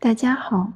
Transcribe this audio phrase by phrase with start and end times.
[0.00, 0.72] 大家好，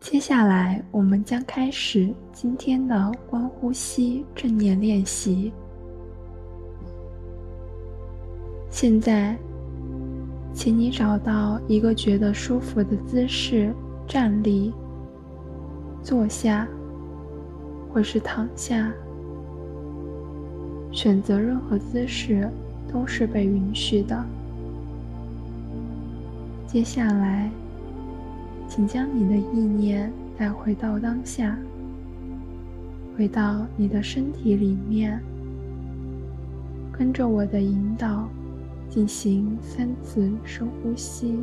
[0.00, 5.52] 接下来我们将开始今天的观呼吸正念练习。
[8.68, 9.36] 现在，
[10.52, 13.72] 请你找到一个觉得舒服的姿势，
[14.08, 14.74] 站立、
[16.02, 16.66] 坐下，
[17.92, 18.92] 或是躺下，
[20.90, 22.50] 选择任何姿势
[22.92, 24.20] 都是被允许的。
[26.66, 27.48] 接下来。
[28.68, 31.56] 请将你的意念带回到当下，
[33.16, 35.18] 回到你的身体里面，
[36.92, 38.28] 跟着我的引导
[38.90, 41.38] 进行三次深呼吸：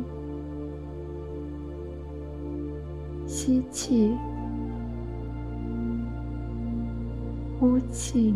[3.26, 4.12] 吸气，
[7.58, 8.32] 呼气，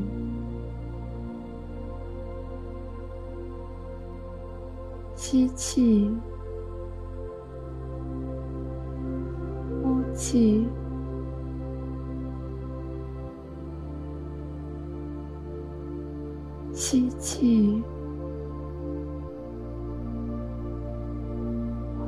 [5.15, 6.11] 吸气。
[10.19, 10.67] 气，
[16.73, 17.81] 吸气，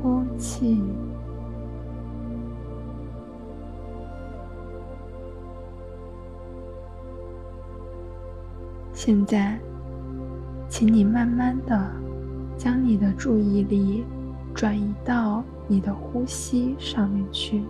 [0.03, 0.83] 呼气。
[8.93, 9.57] 现在，
[10.69, 11.91] 请你慢慢的
[12.57, 14.05] 将你的注意力
[14.53, 17.63] 转移到你的呼吸上面去。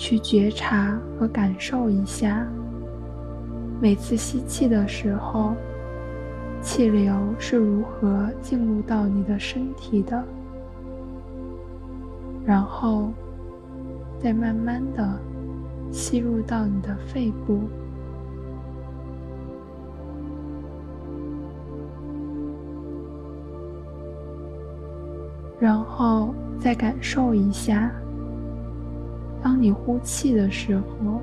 [0.00, 2.46] 去觉察和感受一下，
[3.82, 5.52] 每次吸气的时候，
[6.62, 10.24] 气流是如何进入到你的身体的，
[12.46, 13.10] 然后
[14.18, 15.20] 再慢慢的
[15.92, 17.60] 吸入到你的肺部，
[25.58, 27.92] 然后再感受一下。
[29.42, 31.20] 当你呼气的时候，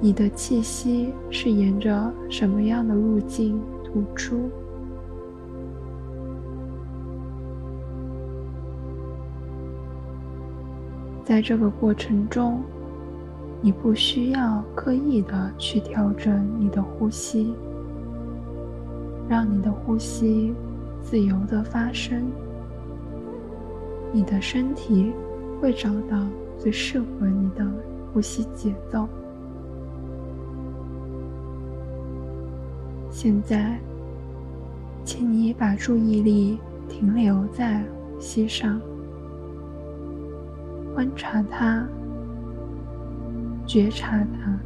[0.00, 4.48] 你的气息是沿着什么样的路径吐出？
[11.24, 12.62] 在这个过程中，
[13.60, 17.54] 你不需要刻意的去调整你的呼吸，
[19.28, 20.54] 让你的呼吸
[21.02, 22.22] 自由的发生，
[24.12, 25.12] 你的身体
[25.60, 26.18] 会找到。
[26.60, 27.66] 最适合你的
[28.12, 29.08] 呼吸节奏。
[33.10, 33.80] 现在，
[35.04, 37.82] 请你把注意力停留在
[38.12, 38.78] 呼吸上，
[40.94, 41.88] 观察它，
[43.66, 44.59] 觉察它。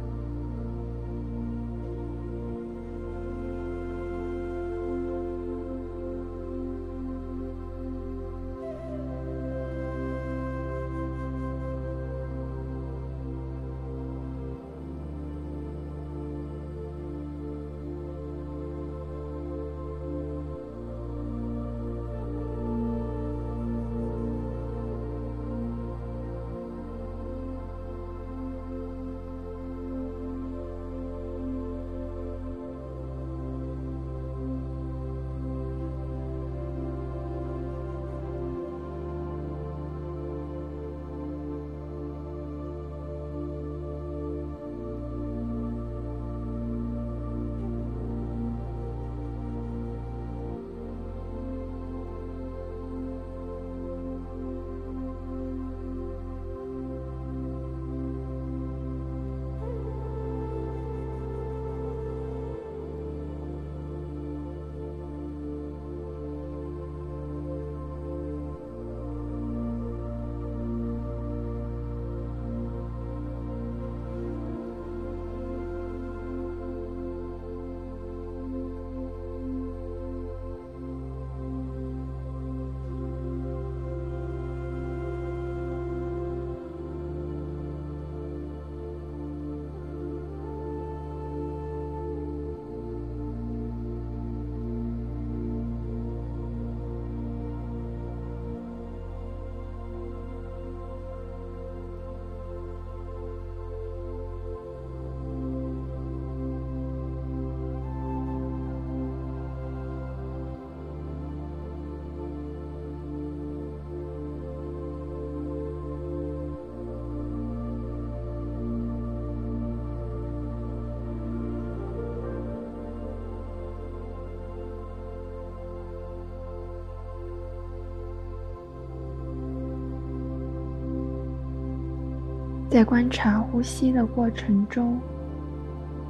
[132.69, 134.99] 在观察呼吸的过程中，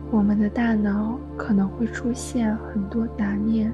[0.09, 3.71] 我们的大脑可能会出现很多杂念，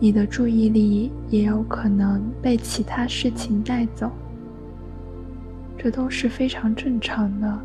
[0.00, 4.10] 你的注意力也有可能被其他事情带走，
[5.76, 7.58] 这都是非常正常的。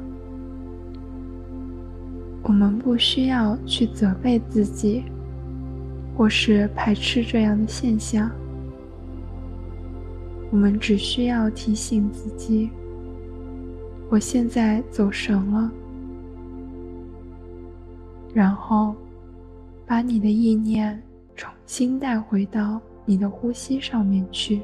[2.43, 5.03] 我们不需要去责备自己，
[6.17, 8.29] 或是排斥这样的现象，
[10.51, 12.69] 我们只需要提醒自己。
[14.09, 15.71] 我现在走神了，
[18.33, 18.93] 然后
[19.85, 21.01] 把你的意念
[21.35, 24.61] 重新带回到你的呼吸上面去。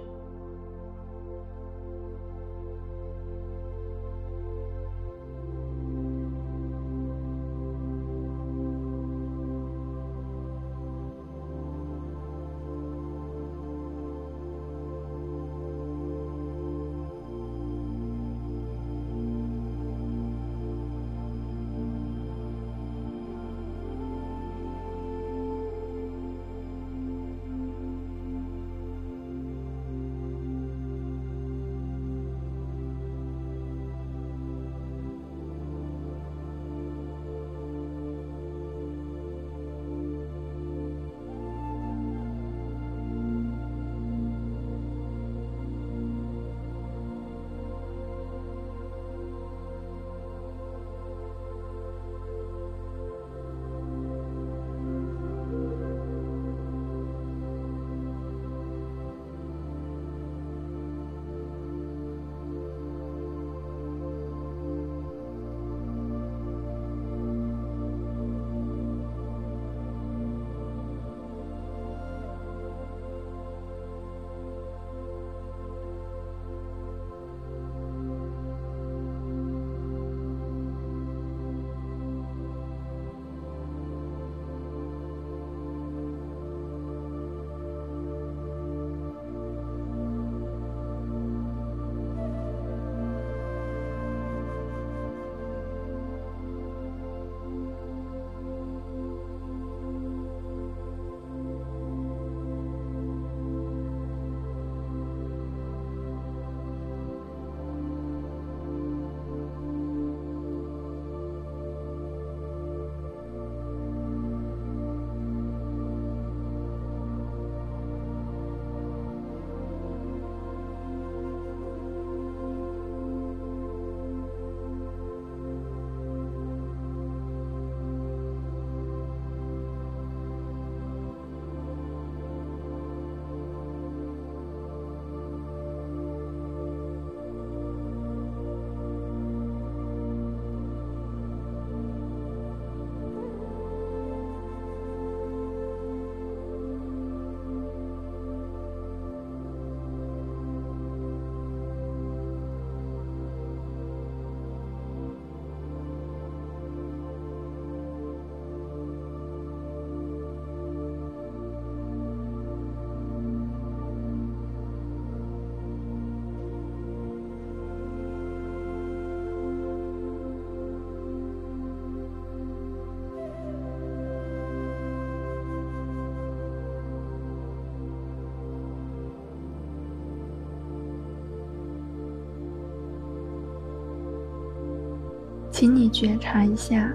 [185.60, 186.94] 请你觉察一下，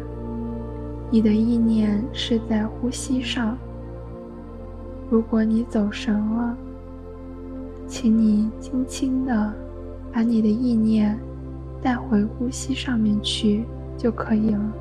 [1.10, 3.58] 你的意念是在呼吸上。
[5.10, 6.56] 如果你走神了，
[7.88, 9.52] 请你轻轻的
[10.12, 11.18] 把你的意念
[11.82, 13.64] 带回呼吸上面去
[13.98, 14.72] 就可以了。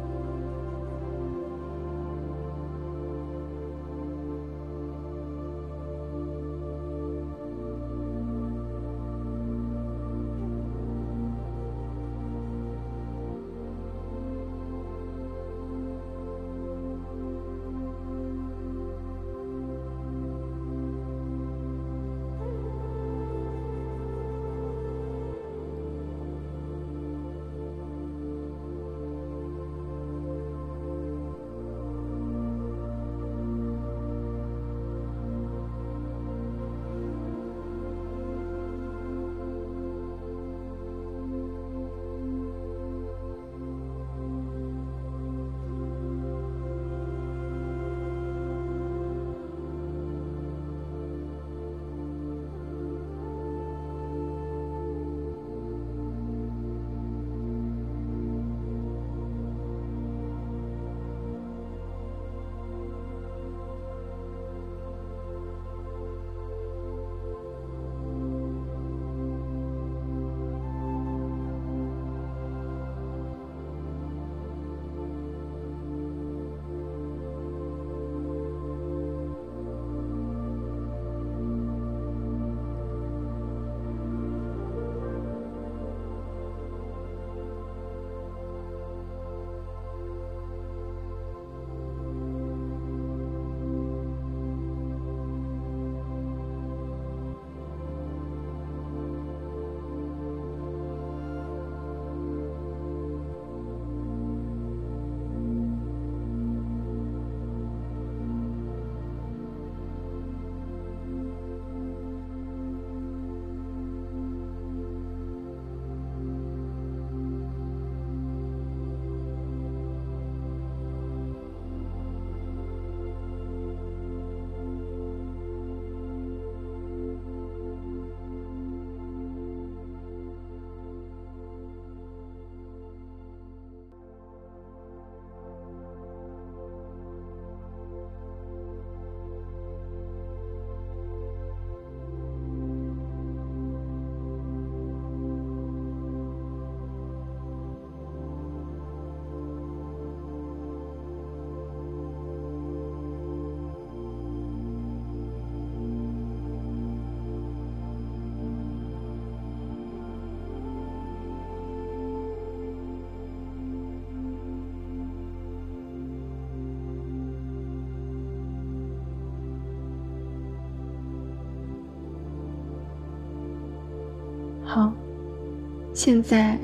[175.93, 176.57] 现在，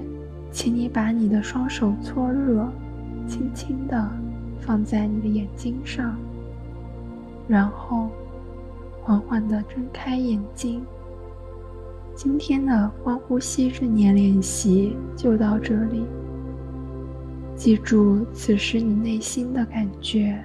[0.52, 2.68] 请你把你的双手搓热，
[3.28, 4.10] 轻轻的
[4.62, 6.18] 放在你的眼睛上，
[7.48, 8.10] 然后
[9.04, 10.82] 缓缓的睁开眼睛。
[12.16, 16.04] 今天的观呼吸正念练习就到这里。
[17.56, 20.42] 记住此时你内心的感觉。